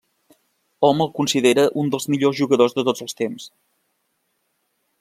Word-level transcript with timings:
Hom 0.87 1.03
el 1.05 1.11
considera 1.19 1.65
un 1.81 1.91
dels 1.95 2.09
millors 2.13 2.39
jugadors 2.45 2.73
de 2.79 2.85
tots 2.89 3.05
els 3.07 3.19
temps. 3.21 3.49